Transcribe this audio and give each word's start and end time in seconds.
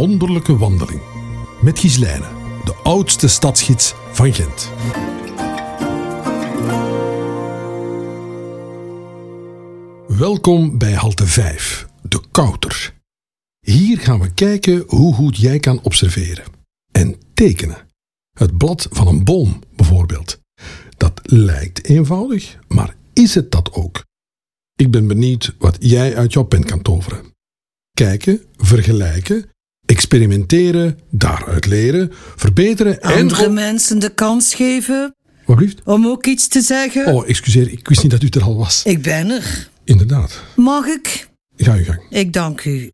wonderlijke 0.00 0.56
wandeling. 0.56 1.00
Met 1.62 1.78
Gislijne, 1.78 2.26
de 2.64 2.74
oudste 2.82 3.28
stadsgids 3.28 3.94
van 4.12 4.34
Gent. 4.34 4.70
Welkom 10.18 10.78
bij 10.78 10.92
halte 10.92 11.26
5, 11.26 11.86
de 12.02 12.20
Kouter. 12.30 12.94
Hier 13.60 13.98
gaan 13.98 14.20
we 14.20 14.34
kijken 14.34 14.84
hoe 14.86 15.14
goed 15.14 15.36
jij 15.36 15.58
kan 15.58 15.82
observeren. 15.82 16.44
En 16.92 17.16
tekenen. 17.34 17.88
Het 18.38 18.58
blad 18.58 18.86
van 18.90 19.06
een 19.06 19.24
boom, 19.24 19.62
bijvoorbeeld. 19.76 20.40
Dat 20.96 21.20
lijkt 21.22 21.84
eenvoudig, 21.84 22.58
maar 22.68 22.96
is 23.12 23.34
het 23.34 23.50
dat 23.50 23.72
ook? 23.72 24.04
Ik 24.74 24.90
ben 24.90 25.06
benieuwd 25.06 25.54
wat 25.58 25.76
jij 25.80 26.16
uit 26.16 26.32
jouw 26.32 26.44
pen 26.44 26.64
kan 26.64 26.82
toveren. 26.82 27.34
Kijken, 27.92 28.44
vergelijken, 28.56 29.50
experimenteren, 29.90 30.98
daaruit 31.10 31.66
leren, 31.66 32.12
verbeteren 32.36 33.00
en... 33.00 33.20
Andere 33.20 33.48
mensen 33.48 33.98
de 33.98 34.14
kans 34.14 34.54
geven 34.54 35.14
Wat 35.46 35.56
blieft? 35.56 35.80
om 35.84 36.06
ook 36.06 36.26
iets 36.26 36.48
te 36.48 36.60
zeggen. 36.60 37.06
Oh, 37.06 37.28
excuseer, 37.28 37.72
ik 37.72 37.88
wist 37.88 38.02
niet 38.02 38.10
dat 38.10 38.22
u 38.22 38.28
er 38.28 38.42
al 38.42 38.56
was. 38.56 38.82
Ik 38.84 39.02
ben 39.02 39.30
er. 39.30 39.68
Inderdaad. 39.84 40.42
Mag 40.56 40.86
ik? 40.86 41.28
Ga 41.56 41.72
uw 41.74 41.84
gang. 41.84 42.06
Ik 42.10 42.32
dank 42.32 42.64
u. 42.64 42.90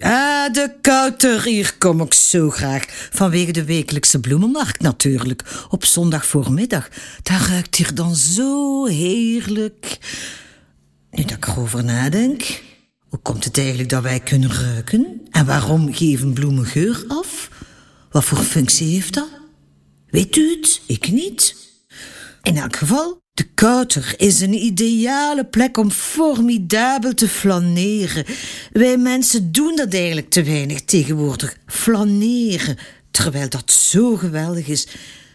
Ah, 0.00 0.52
de 0.52 0.74
kouter, 0.80 1.42
hier 1.42 1.74
kom 1.78 2.00
ik 2.00 2.14
zo 2.14 2.50
graag. 2.50 2.84
Vanwege 3.10 3.52
de 3.52 3.64
wekelijkse 3.64 4.20
bloemenmarkt 4.20 4.80
natuurlijk. 4.80 5.42
Op 5.70 5.84
zondag 5.84 6.26
voormiddag. 6.26 6.88
Dat 7.22 7.46
ruikt 7.48 7.76
hier 7.76 7.94
dan 7.94 8.14
zo 8.14 8.86
heerlijk. 8.86 9.98
Nu 11.10 11.22
dat 11.22 11.36
ik 11.36 11.46
erover 11.46 11.84
nadenk. 11.84 12.62
Hoe 13.08 13.18
komt 13.18 13.44
het 13.44 13.58
eigenlijk 13.58 13.88
dat 13.88 14.02
wij 14.02 14.20
kunnen 14.20 14.52
ruiken? 14.52 15.20
En 15.30 15.46
waarom 15.46 15.94
geven 15.94 16.32
bloemen 16.32 16.64
geur 16.64 17.04
af? 17.08 17.50
Wat 18.10 18.24
voor 18.24 18.38
functie 18.38 18.92
heeft 18.92 19.14
dat? 19.14 19.28
Weet 20.10 20.36
u 20.36 20.50
het? 20.50 20.80
Ik 20.86 21.10
niet. 21.10 21.56
In 22.42 22.56
elk 22.56 22.76
geval, 22.76 23.18
de 23.32 23.44
Kouter 23.54 24.14
is 24.16 24.40
een 24.40 24.64
ideale 24.64 25.44
plek 25.44 25.76
om 25.76 25.90
formidabel 25.90 27.14
te 27.14 27.28
flaneren. 27.28 28.24
Wij 28.72 28.96
mensen 28.96 29.52
doen 29.52 29.76
dat 29.76 29.94
eigenlijk 29.94 30.30
te 30.30 30.42
weinig 30.42 30.84
tegenwoordig. 30.84 31.56
Flaneren, 31.66 32.76
terwijl 33.10 33.48
dat 33.48 33.72
zo 33.72 34.16
geweldig 34.16 34.66
is. 34.66 34.86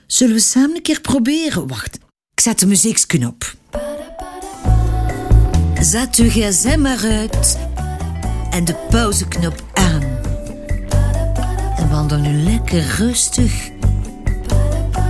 Zullen 0.08 0.36
we 0.36 0.42
samen 0.42 0.76
een 0.76 0.82
keer 0.82 1.02
proberen? 1.02 1.68
Wacht, 1.68 1.96
ik 2.34 2.40
zet 2.40 2.60
de 2.60 2.66
muzieksknop. 2.66 3.56
Zet 5.82 6.16
uw 6.16 6.30
gsm 6.30 6.86
uit 6.86 7.58
en 8.52 8.66
de 8.66 8.76
pauzeknop 8.90 9.64
aan. 9.74 10.04
En 11.78 11.90
wandel 11.90 12.18
nu 12.18 12.34
lekker 12.34 12.96
rustig. 12.98 13.70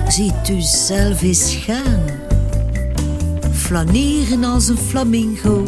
Ziet 0.08 0.50
u 0.50 0.62
zelf 0.62 1.22
eens 1.22 1.56
gaan. 1.56 2.06
Flaneren 3.52 4.44
als 4.44 4.68
een 4.68 4.78
flamingo, 4.78 5.68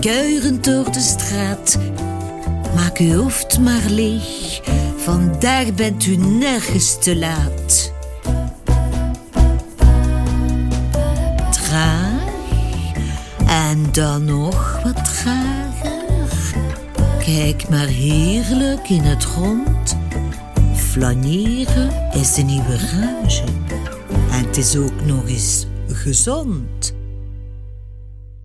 kuierend 0.00 0.64
door 0.64 0.92
de 0.92 1.00
straat. 1.00 1.78
Maak 2.74 2.98
uw 2.98 3.14
hoofd 3.14 3.58
maar 3.58 3.84
leeg, 3.88 4.60
vandaag 4.96 5.74
bent 5.74 6.06
u 6.06 6.16
nergens 6.16 6.98
te 6.98 7.16
laat. 7.16 7.92
Traag 11.50 12.22
en 13.46 13.86
dan 13.92 14.24
nog 14.24 14.80
wat 14.82 15.04
trager. 15.04 15.93
Kijk 17.24 17.68
maar 17.68 17.86
heerlijk 17.86 18.88
in 18.88 19.02
het 19.02 19.24
rond. 19.24 19.96
Flaneren 20.74 22.10
is 22.12 22.34
de 22.34 22.42
nieuwe 22.42 22.76
rage. 22.76 23.44
En 24.30 24.46
het 24.46 24.56
is 24.56 24.76
ook 24.76 25.04
nog 25.04 25.28
eens 25.28 25.66
gezond. 25.88 26.94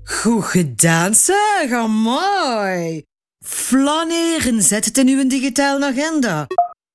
Goed 0.04 0.44
gedaan, 0.44 1.16
zeg, 1.16 1.88
mooi. 1.88 3.04
Flaneren, 3.46 4.62
zet 4.64 4.86
het 4.86 4.98
in 4.98 5.08
uw 5.08 5.28
digitale 5.28 5.86
agenda. 5.86 6.48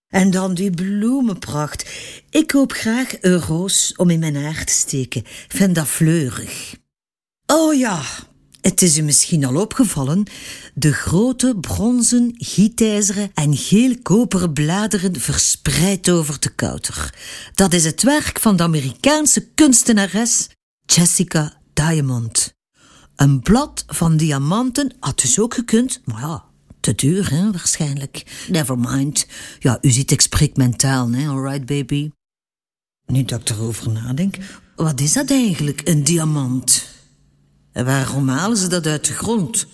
En 0.09 0.31
dan 0.31 0.55
die 0.55 0.71
bloemenpracht. 0.71 1.91
Ik 2.31 2.47
koop 2.47 2.73
graag 2.73 3.13
een 3.21 3.41
roos 3.41 3.93
om 3.97 4.11
in 4.11 4.21
mijn 4.21 4.37
haar 4.37 4.65
te 4.65 4.73
steken. 4.73 5.23
Vind 5.49 5.75
dat 5.75 5.87
fleurig. 5.87 6.77
Oh 7.47 7.75
ja, 7.75 8.03
het 8.65 8.83
is 8.83 8.99
u 8.99 9.03
misschien 9.03 9.45
al 9.45 9.61
opgevallen. 9.61 10.25
De 10.75 10.93
grote 10.93 11.57
bronzen, 11.61 12.35
gietijzeren 12.39 13.31
en 13.35 13.57
geel-koperen 13.57 14.53
bladeren 14.53 15.21
verspreid 15.21 16.11
over 16.11 16.41
de 16.41 16.49
kouter. 16.49 17.15
Dat 17.55 17.73
is 17.73 17.85
het 17.85 18.03
werk 18.03 18.41
van 18.41 18.57
de 18.57 18.63
Amerikaanse 18.63 19.49
kunstenares 19.55 20.49
Jessica 20.87 21.61
Diamond. 21.73 22.55
Een 23.17 23.41
blad 23.41 23.85
van 23.87 24.17
diamanten 24.17 24.95
had 25.01 25.21
dus 25.21 25.39
ook 25.39 25.55
gekund, 25.55 26.01
maar 26.05 26.21
ja, 26.21 26.45
te 26.81 26.95
duur, 26.95 27.31
hè, 27.31 27.51
waarschijnlijk. 27.51 28.45
Never 28.49 28.79
mind. 28.79 29.27
Ja, 29.59 29.79
u 29.81 29.91
ziet, 29.91 30.11
ik 30.41 30.57
mentaal, 30.57 31.11
hè, 31.11 31.29
alright, 31.29 31.67
baby. 31.67 32.11
Nu 33.07 33.25
dat 33.25 33.41
ik 33.41 33.49
erover 33.49 33.91
nadenk, 33.91 34.37
wat 34.77 35.01
is 35.01 35.13
dat 35.13 35.31
eigenlijk, 35.31 35.81
een 35.85 36.05
diamant? 36.05 36.93
En 37.75 37.85
waarom 37.85 38.29
halen 38.29 38.57
ze 38.57 38.67
dat 38.67 38.87
uit 38.87 39.07
de 39.07 39.13
grond? 39.13 39.67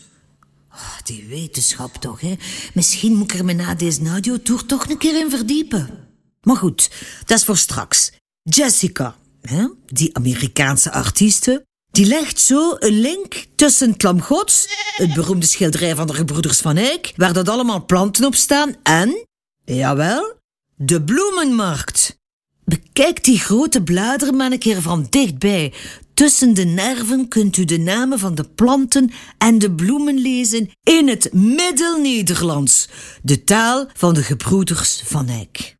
Oh, 0.72 0.98
die 1.04 1.26
wetenschap 1.28 1.94
toch, 1.94 2.20
hè? 2.20 2.34
Misschien 2.74 3.14
moet 3.14 3.32
ik 3.32 3.38
er 3.38 3.44
me 3.44 3.52
na 3.52 3.74
deze 3.74 4.08
audiotour 4.08 4.66
toch 4.66 4.88
een 4.88 4.98
keer 4.98 5.20
in 5.20 5.30
verdiepen. 5.30 6.08
Maar 6.42 6.56
goed, 6.56 6.90
dat 7.26 7.38
is 7.38 7.44
voor 7.44 7.56
straks. 7.56 8.12
Jessica, 8.42 9.16
hè? 9.40 9.68
die 9.86 10.16
Amerikaanse 10.16 10.92
artieste, 10.92 11.66
die 11.90 12.06
legt 12.06 12.40
zo 12.40 12.76
een 12.78 13.00
link 13.00 13.44
tussen 13.54 13.90
het 13.90 14.02
Lam 14.02 14.20
Gods, 14.20 14.66
het 14.96 15.14
beroemde 15.14 15.46
schilderij 15.46 15.94
van 15.94 16.06
de 16.06 16.14
gebroeders 16.14 16.58
van 16.58 16.76
Eyck, 16.76 17.12
waar 17.16 17.32
dat 17.32 17.48
allemaal 17.48 17.84
planten 17.84 18.24
op 18.24 18.34
staan, 18.34 18.76
en, 18.82 19.26
jawel, 19.64 20.34
de 20.76 21.02
bloemenmarkt. 21.02 22.18
Bekijk 22.64 23.24
die 23.24 23.38
grote 23.38 23.82
bladeren 23.82 24.36
maar 24.36 24.52
een 24.52 24.58
keer 24.58 24.82
van 24.82 25.06
dichtbij. 25.10 25.74
Tussen 26.20 26.54
de 26.54 26.64
nerven 26.64 27.28
kunt 27.28 27.56
u 27.56 27.64
de 27.64 27.78
namen 27.78 28.18
van 28.18 28.34
de 28.34 28.44
planten 28.44 29.10
en 29.38 29.58
de 29.58 29.72
bloemen 29.72 30.18
lezen 30.18 30.70
in 30.82 31.08
het 31.08 31.32
Middel-Nederlands, 31.32 32.88
de 33.22 33.44
taal 33.44 33.88
van 33.94 34.14
de 34.14 34.22
gebroeders 34.22 35.02
van 35.04 35.28
Eyck. 35.28 35.76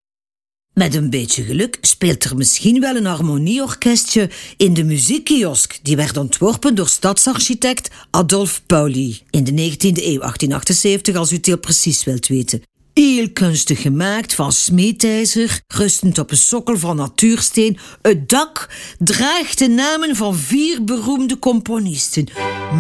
Met 0.75 0.95
een 0.95 1.11
beetje 1.11 1.43
geluk 1.43 1.79
speelt 1.81 2.25
er 2.25 2.37
misschien 2.37 2.81
wel 2.81 2.97
een 2.97 3.05
harmonieorkestje 3.05 4.31
in 4.57 4.75
de 4.75 4.85
muziekkiosk. 4.85 5.79
Die 5.83 5.97
werd 5.97 6.17
ontworpen 6.17 6.75
door 6.75 6.89
stadsarchitect 6.89 7.91
Adolf 8.11 8.63
Pauli 8.67 9.23
in 9.31 9.45
de 9.45 9.53
19e 9.53 10.03
eeuw, 10.03 10.19
1878, 10.19 11.17
als 11.17 11.33
u 11.33 11.37
het 11.37 11.47
heel 11.47 11.59
precies 11.59 12.05
wilt 12.05 12.27
weten. 12.27 12.63
Heel 13.01 13.31
kunstig 13.31 13.83
gemaakt 13.83 14.35
van 14.35 14.53
smeetijzer, 14.53 15.61
rustend 15.69 16.19
op 16.19 16.31
een 16.31 16.37
sokkel 16.37 16.79
van 16.79 16.97
natuursteen. 16.97 17.79
Het 18.03 18.29
dak 18.29 18.69
draagt 18.99 19.59
de 19.59 19.69
namen 19.69 20.17
van 20.17 20.37
vier 20.37 20.85
beroemde 20.85 21.39
componisten: 21.39 22.27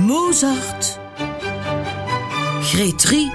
Mozart, 0.07 0.99
Grétry, 2.63 3.31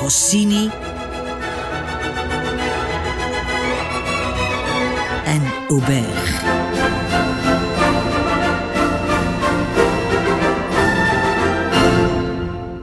Rossini 0.00 0.70
en 5.24 5.42
Aubert. 5.68 6.61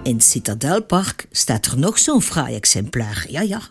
In 0.10 0.22
Citadelpark 0.22 1.26
staat 1.32 1.66
er 1.66 1.78
nog 1.78 2.00
zo'n 2.00 2.22
fraai 2.22 2.56
exemplaar. 2.56 3.26
Ja, 3.28 3.42
ja. 3.42 3.62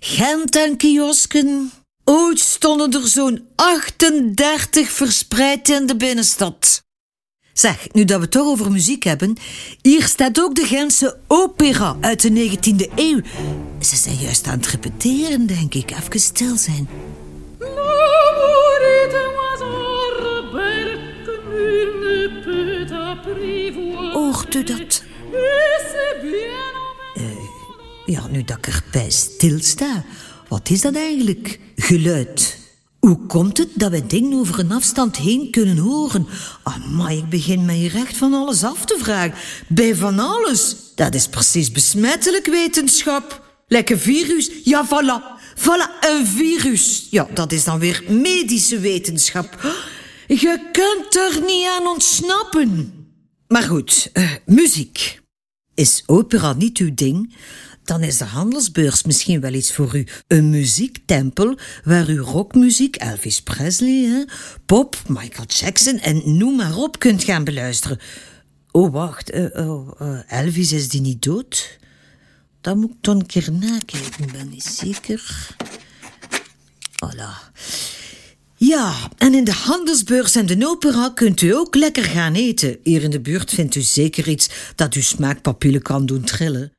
Gent 0.00 0.56
en 0.56 0.76
kiosken. 0.76 1.70
Ooit 2.04 2.38
stonden 2.38 2.92
er 2.92 3.08
zo'n 3.08 3.46
38 3.54 4.90
verspreid 4.90 5.68
in 5.68 5.86
de 5.86 5.96
binnenstad. 5.96 6.82
Zeg, 7.52 7.92
nu 7.92 8.04
dat 8.04 8.16
we 8.16 8.22
het 8.22 8.30
toch 8.30 8.46
over 8.46 8.70
muziek 8.70 9.02
hebben, 9.02 9.36
hier 9.82 10.02
staat 10.02 10.40
ook 10.40 10.54
de 10.54 10.64
Gentse 10.64 11.18
opera 11.26 11.96
uit 12.00 12.20
de 12.20 12.30
19e 12.30 12.92
eeuw. 12.94 13.20
Ze 13.80 13.96
zijn 13.96 14.16
juist 14.16 14.46
aan 14.46 14.58
het 14.58 14.66
repeteren, 14.66 15.46
denk 15.46 15.74
ik. 15.74 15.90
Even 15.90 16.20
stil 16.20 16.56
zijn. 16.56 16.88
Hoort 24.12 24.54
u 24.54 24.64
dat? 24.64 25.08
Eh, 27.14 27.24
ja, 28.06 28.26
nu 28.26 28.44
dat 28.44 28.56
ik 28.56 28.66
erbij 28.66 29.10
stilsta. 29.10 30.04
Wat 30.48 30.70
is 30.70 30.80
dat 30.80 30.94
eigenlijk? 30.94 31.58
Geluid. 31.76 32.58
Hoe 32.98 33.26
komt 33.26 33.58
het 33.58 33.68
dat 33.74 33.90
wij 33.90 34.06
dingen 34.06 34.38
over 34.38 34.58
een 34.58 34.72
afstand 34.72 35.16
heen 35.16 35.50
kunnen 35.50 35.76
horen? 35.76 36.26
maar 36.96 37.12
ik 37.12 37.28
begin 37.28 37.64
mij 37.64 37.74
hier 37.74 37.94
echt 37.94 38.16
van 38.16 38.34
alles 38.34 38.64
af 38.64 38.84
te 38.84 38.96
vragen. 38.98 39.34
Bij 39.68 39.94
van 39.94 40.18
alles. 40.18 40.76
Dat 40.94 41.14
is 41.14 41.28
precies 41.28 41.72
besmettelijk 41.72 42.46
wetenschap. 42.46 43.44
Lekker 43.66 43.98
virus. 43.98 44.50
Ja, 44.64 44.86
voilà. 44.86 45.38
Voilà, 45.56 46.00
een 46.00 46.26
virus. 46.26 47.06
Ja, 47.10 47.28
dat 47.34 47.52
is 47.52 47.64
dan 47.64 47.78
weer 47.78 48.02
medische 48.08 48.78
wetenschap. 48.78 49.74
Je 50.26 50.68
kunt 50.72 51.16
er 51.16 51.42
niet 51.46 51.66
aan 51.66 51.86
ontsnappen. 51.86 52.92
Maar 53.48 53.62
goed, 53.62 54.10
uh, 54.12 54.30
muziek. 54.46 55.19
Is 55.80 56.02
opera 56.06 56.52
niet 56.52 56.78
uw 56.78 56.94
ding? 56.94 57.34
Dan 57.84 58.02
is 58.02 58.16
de 58.16 58.24
handelsbeurs 58.24 59.02
misschien 59.02 59.40
wel 59.40 59.52
iets 59.52 59.72
voor 59.72 59.96
u. 59.96 60.06
Een 60.26 60.50
muziektempel 60.50 61.58
waar 61.84 62.08
u 62.10 62.18
rockmuziek, 62.18 62.96
Elvis 62.96 63.42
Presley, 63.42 64.02
hè, 64.04 64.24
pop, 64.66 64.96
Michael 65.06 65.46
Jackson 65.46 65.98
en 65.98 66.36
noem 66.36 66.56
maar 66.56 66.76
op 66.76 66.98
kunt 66.98 67.24
gaan 67.24 67.44
beluisteren. 67.44 67.98
Oh, 68.70 68.92
wacht, 68.92 69.34
uh, 69.34 69.44
uh, 69.54 70.20
Elvis 70.26 70.72
is 70.72 70.88
die 70.88 71.00
niet 71.00 71.22
dood? 71.22 71.78
Dan 72.60 72.78
moet 72.78 72.90
ik 72.90 72.96
dan 73.00 73.18
een 73.18 73.26
keer 73.26 73.52
nakijken, 73.52 74.32
ben 74.32 74.48
niet 74.48 74.64
zeker. 74.64 75.46
Voilà. 77.04 77.50
Ja, 78.62 78.94
en 79.16 79.34
in 79.34 79.44
de 79.44 79.52
handelsbeurs 79.52 80.34
en 80.34 80.46
de 80.46 80.66
opera 80.68 81.10
kunt 81.14 81.40
u 81.40 81.54
ook 81.54 81.74
lekker 81.74 82.04
gaan 82.04 82.34
eten. 82.34 82.78
Hier 82.82 83.02
in 83.02 83.10
de 83.10 83.20
buurt 83.20 83.50
vindt 83.50 83.74
u 83.74 83.80
zeker 83.80 84.28
iets 84.28 84.48
dat 84.74 84.94
uw 84.94 85.02
smaakpapillen 85.02 85.82
kan 85.82 86.06
doen 86.06 86.22
trillen. 86.22 86.72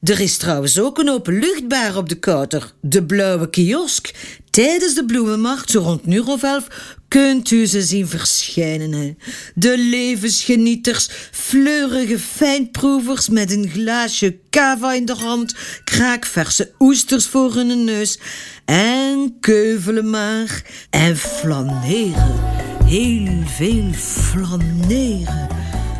Er 0.00 0.20
is 0.20 0.36
trouwens 0.36 0.80
ook 0.80 0.98
een 0.98 1.08
openluchtbar 1.08 1.96
op 1.96 2.08
de 2.08 2.18
kouter, 2.18 2.72
de 2.80 3.04
Blauwe 3.04 3.50
Kiosk. 3.50 4.14
Tijdens 4.50 4.94
de 4.94 5.04
bloemenmarkt, 5.04 5.70
zo 5.70 5.80
rond 5.80 6.06
nu 6.06 6.18
of 6.18 6.42
elf, 6.42 6.96
kunt 7.14 7.50
u 7.50 7.66
ze 7.66 7.82
zien 7.82 8.08
verschijnen. 8.08 8.92
Hè. 8.92 9.14
De 9.54 9.78
levensgenieters, 9.78 11.08
fleurige 11.30 12.18
fijnproevers 12.18 13.28
met 13.28 13.50
een 13.50 13.68
glaasje 13.68 14.38
cava 14.50 14.92
in 14.92 15.04
de 15.04 15.14
hand, 15.14 15.54
kraakverse 15.84 16.72
oesters 16.78 17.26
voor 17.26 17.54
hun 17.54 17.84
neus 17.84 18.18
en 18.64 19.36
keuvelen 19.40 20.10
maar 20.10 20.62
en 20.90 21.16
flaneren. 21.16 22.40
Heel 22.84 23.42
veel 23.46 23.92
flaneren. 23.92 25.48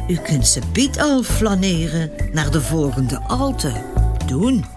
U 0.08 0.16
kunt 0.16 0.46
ze 0.46 0.60
bied 0.72 1.00
al 1.00 1.22
flaneren 1.22 2.10
naar 2.32 2.50
de 2.50 2.60
volgende 2.60 3.18
alte. 3.18 3.72
Doen. 4.26 4.73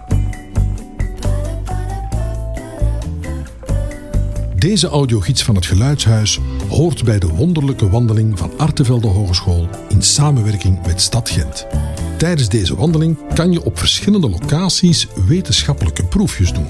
Deze 4.68 4.88
audiogids 4.88 5.44
van 5.44 5.56
het 5.56 5.66
Geluidshuis 5.66 6.40
hoort 6.70 7.04
bij 7.04 7.20
de 7.20 7.28
wonderlijke 7.28 7.90
wandeling 7.90 8.38
van 8.38 8.52
Artevelde 8.58 9.08
Hogeschool 9.08 9.70
in 9.90 10.02
samenwerking 10.02 10.86
met 10.86 11.02
Stad 11.02 11.30
Gent. 11.30 11.68
Tijdens 12.18 12.50
deze 12.50 12.76
wandeling 12.76 13.18
kan 13.34 13.52
je 13.52 13.64
op 13.64 13.78
verschillende 13.78 14.30
locaties 14.30 15.08
wetenschappelijke 15.28 16.06
proefjes 16.06 16.54
doen. 16.54 16.68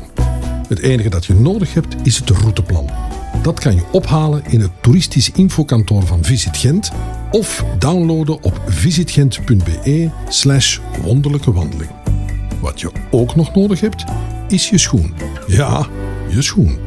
Het 0.67 0.79
enige 0.79 1.09
dat 1.09 1.25
je 1.25 1.33
nodig 1.33 1.73
hebt 1.73 1.95
is 2.03 2.17
het 2.17 2.29
routeplan. 2.29 2.89
Dat 3.41 3.59
kan 3.59 3.75
je 3.75 3.85
ophalen 3.91 4.43
in 4.45 4.59
het 4.59 4.71
toeristisch 4.81 5.31
infokantoor 5.31 6.05
van 6.05 6.23
Visit 6.23 6.57
Gent 6.57 6.91
of 7.31 7.65
downloaden 7.79 8.43
op 8.43 8.61
visitgent.be 8.67 10.09
slash 10.29 10.79
wonderlijke 11.03 11.51
wandeling. 11.51 11.91
Wat 12.61 12.79
je 12.79 12.91
ook 13.11 13.35
nog 13.35 13.55
nodig 13.55 13.79
hebt, 13.79 14.03
is 14.47 14.69
je 14.69 14.77
schoen. 14.77 15.13
Ja, 15.47 15.87
je 16.29 16.41
schoen. 16.41 16.86